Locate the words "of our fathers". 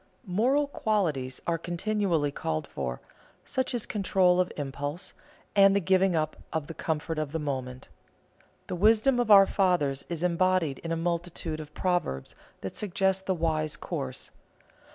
9.19-10.03